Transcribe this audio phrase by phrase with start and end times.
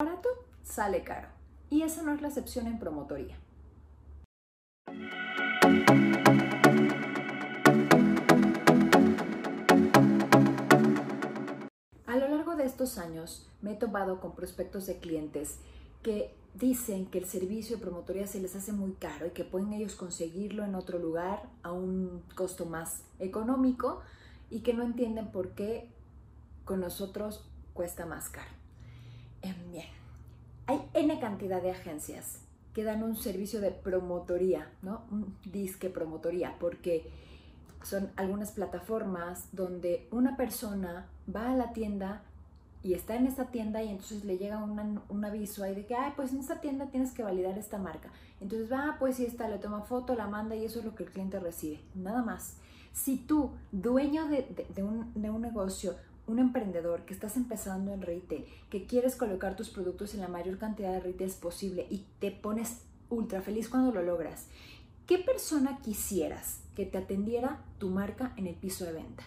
[0.00, 0.28] barato
[0.62, 1.26] sale caro.
[1.70, 3.36] Y esa no es la excepción en promotoría.
[12.06, 15.58] A lo largo de estos años me he topado con prospectos de clientes
[16.04, 19.72] que dicen que el servicio de promotoría se les hace muy caro y que pueden
[19.72, 24.00] ellos conseguirlo en otro lugar a un costo más económico
[24.48, 25.90] y que no entienden por qué
[26.64, 27.44] con nosotros
[27.74, 28.57] cuesta más caro.
[30.98, 32.40] N cantidad de agencias
[32.74, 35.04] que dan un servicio de promotoría, ¿no?
[35.10, 37.08] Un disque promotoría, porque
[37.82, 42.22] son algunas plataformas donde una persona va a la tienda
[42.82, 46.12] y está en esta tienda y entonces le llega un aviso ahí de que, ay,
[46.16, 48.10] pues en esta tienda tienes que validar esta marca.
[48.40, 51.04] Entonces va, pues sí está, le toma foto, la manda y eso es lo que
[51.04, 52.56] el cliente recibe, nada más.
[52.92, 55.94] Si tú, dueño de un negocio,
[56.28, 60.58] un emprendedor que estás empezando en retail, que quieres colocar tus productos en la mayor
[60.58, 64.46] cantidad de retails posible y te pones ultra feliz cuando lo logras,
[65.06, 69.24] ¿qué persona quisieras que te atendiera tu marca en el piso de venta?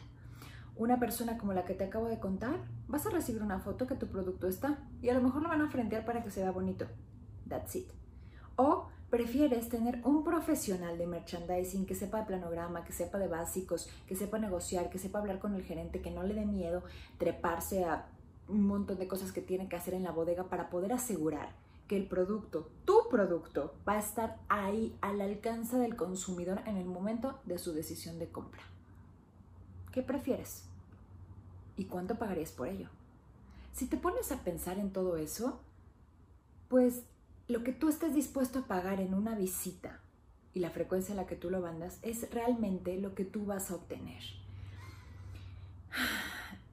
[0.76, 3.96] Una persona como la que te acabo de contar, vas a recibir una foto que
[3.96, 6.52] tu producto está y a lo mejor lo van a frentear para que se vea
[6.52, 6.86] bonito.
[7.50, 7.90] That's it.
[8.56, 13.90] O prefieres tener un profesional de merchandising que sepa de planograma, que sepa de básicos,
[14.08, 16.82] que sepa negociar, que sepa hablar con el gerente, que no le dé miedo
[17.18, 18.08] treparse a
[18.48, 21.50] un montón de cosas que tiene que hacer en la bodega para poder asegurar
[21.90, 26.86] que el producto, tu producto, va a estar ahí al alcance del consumidor en el
[26.86, 28.62] momento de su decisión de compra.
[29.92, 30.64] ¿Qué prefieres?
[31.76, 32.88] ¿Y cuánto pagarías por ello?
[33.74, 35.60] Si te pones a pensar en todo eso,
[36.70, 37.04] pues
[37.52, 40.00] lo que tú estés dispuesto a pagar en una visita
[40.54, 43.70] y la frecuencia en la que tú lo mandas es realmente lo que tú vas
[43.70, 44.24] a obtener.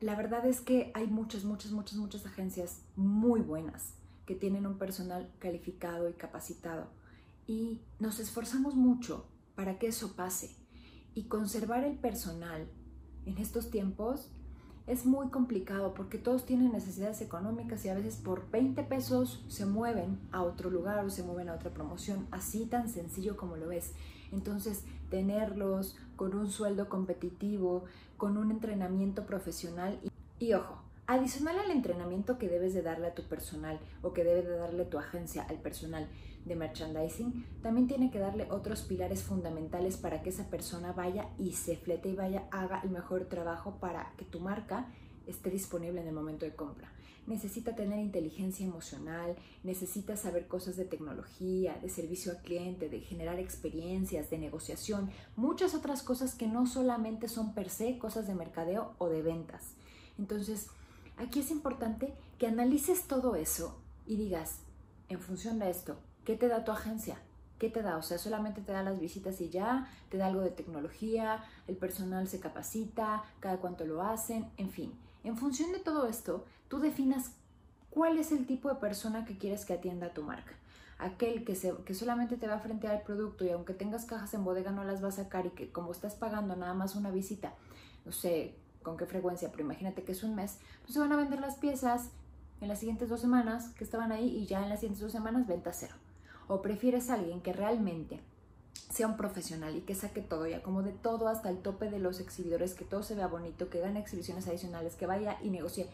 [0.01, 3.95] La verdad es que hay muchas, muchas, muchas, muchas agencias muy buenas
[4.27, 6.87] que tienen un personal calificado y capacitado
[7.49, 9.27] y nos esforzamos mucho
[9.57, 10.55] para que eso pase
[11.17, 12.69] y conservar el personal
[13.27, 14.31] en estos tiempos
[14.89, 19.67] es muy complicado porque todos tienen necesidades económicas y a veces por 20 pesos se
[19.67, 23.71] mueven a otro lugar o se mueven a otra promoción, así tan sencillo como lo
[23.71, 23.93] es.
[24.33, 27.85] Entonces, tenerlos con un sueldo competitivo,
[28.17, 33.15] con un entrenamiento profesional y, y ojo, adicional al entrenamiento que debes de darle a
[33.15, 36.07] tu personal o que debe de darle tu agencia al personal
[36.45, 41.53] de merchandising, también tiene que darle otros pilares fundamentales para que esa persona vaya y
[41.53, 44.87] se flete y vaya, haga el mejor trabajo para que tu marca
[45.27, 46.93] esté disponible en el momento de compra.
[47.27, 53.39] Necesita tener inteligencia emocional, necesita saber cosas de tecnología, de servicio al cliente, de generar
[53.39, 58.95] experiencias, de negociación, muchas otras cosas que no solamente son per se cosas de mercadeo
[58.99, 59.73] o de ventas.
[60.19, 60.69] Entonces,
[61.19, 64.61] aquí es importante que analices todo eso y digas,
[65.09, 65.99] en función de esto,
[66.29, 67.17] ¿Qué te da tu agencia?
[67.59, 67.97] ¿Qué te da?
[67.97, 71.75] O sea, solamente te da las visitas y ya, te da algo de tecnología, el
[71.75, 74.93] personal se capacita, cada cuánto lo hacen, en fin.
[75.25, 77.31] En función de todo esto, tú definas
[77.89, 80.53] cuál es el tipo de persona que quieres que atienda a tu marca.
[80.99, 84.35] Aquel que, se, que solamente te va a frente al producto y aunque tengas cajas
[84.35, 87.11] en bodega no las va a sacar y que como estás pagando nada más una
[87.11, 87.55] visita,
[88.05, 91.17] no sé con qué frecuencia, pero imagínate que es un mes, pues se van a
[91.17, 92.11] vender las piezas
[92.61, 95.47] en las siguientes dos semanas que estaban ahí y ya en las siguientes dos semanas
[95.47, 95.95] venta cero
[96.49, 98.21] o prefieres a alguien que realmente
[98.91, 102.21] sea un profesional y que saque todo y acomode todo hasta el tope de los
[102.21, 105.89] exhibidores, que todo se vea bonito, que gane exhibiciones adicionales, que vaya y negocie.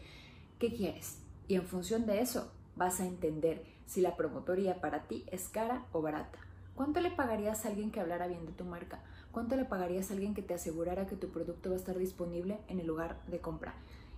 [0.59, 1.17] ¿Qué quieres?
[1.47, 5.85] Y en función de eso vas a entender si la promotoría para ti es cara
[5.91, 6.39] o barata.
[6.75, 8.99] ¿Cuánto le pagarías a alguien que hablara bien de tu marca?
[9.31, 12.59] ¿Cuánto le pagarías a alguien que te asegurara que tu producto va a estar disponible
[12.67, 13.75] en el lugar de compra?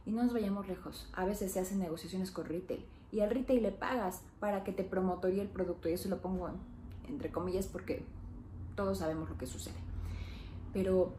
[0.07, 1.07] Y no nos vayamos lejos.
[1.13, 4.83] A veces se hacen negociaciones con retail y al retail le pagas para que te
[4.83, 5.87] promotorie el producto.
[5.87, 6.49] Y eso lo pongo
[7.07, 8.03] entre comillas porque
[8.75, 9.75] todos sabemos lo que sucede.
[10.73, 11.13] Pero,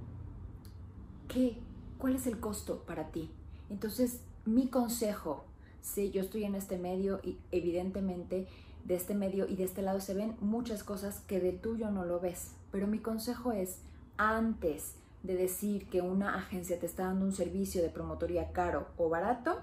[1.29, 1.59] ¿qué?
[1.99, 3.31] ¿Cuál es el costo para ti?
[3.71, 5.45] Entonces, mi consejo,
[5.83, 8.49] si yo estoy en este medio y evidentemente
[8.89, 12.07] de este medio y de este lado se ven muchas cosas que del tuyo no
[12.07, 13.83] lo ves, pero mi consejo es
[14.17, 19.11] antes de decir que una agencia te está dando un servicio de promotoría caro o
[19.11, 19.61] barato,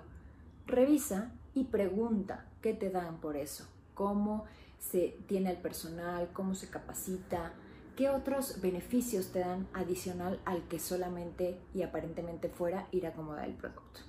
[0.68, 4.45] revisa y pregunta qué te dan por eso, cómo
[4.77, 7.54] se tiene el personal, cómo se capacita,
[7.95, 13.56] qué otros beneficios te dan adicional al que solamente y aparentemente fuera ir acomodar el
[13.56, 14.01] producto.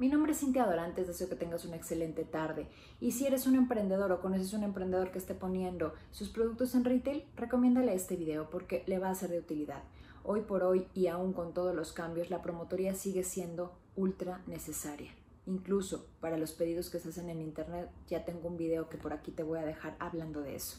[0.00, 2.66] Mi nombre es Cintia Dorantes, deseo que tengas una excelente tarde.
[3.00, 6.86] Y si eres un emprendedor o conoces un emprendedor que esté poniendo sus productos en
[6.86, 9.82] retail, recomiéndale este video porque le va a ser de utilidad.
[10.24, 15.12] Hoy por hoy y aún con todos los cambios, la promotoría sigue siendo ultra necesaria.
[15.44, 19.12] Incluso para los pedidos que se hacen en internet, ya tengo un video que por
[19.12, 20.78] aquí te voy a dejar hablando de eso.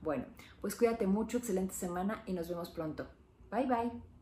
[0.00, 0.24] Bueno,
[0.62, 3.08] pues cuídate mucho, excelente semana y nos vemos pronto.
[3.50, 4.17] Bye bye.